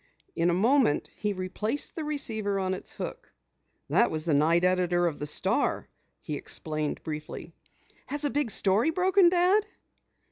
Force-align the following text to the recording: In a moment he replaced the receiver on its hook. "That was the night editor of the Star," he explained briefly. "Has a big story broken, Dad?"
In 0.35 0.49
a 0.49 0.53
moment 0.55 1.11
he 1.15 1.31
replaced 1.31 1.95
the 1.95 2.03
receiver 2.03 2.57
on 2.59 2.73
its 2.73 2.93
hook. 2.93 3.31
"That 3.87 4.09
was 4.09 4.25
the 4.25 4.33
night 4.33 4.63
editor 4.65 5.05
of 5.05 5.19
the 5.19 5.27
Star," 5.27 5.87
he 6.21 6.37
explained 6.37 7.03
briefly. 7.03 7.53
"Has 8.07 8.25
a 8.25 8.31
big 8.31 8.49
story 8.49 8.89
broken, 8.89 9.29
Dad?" 9.29 9.63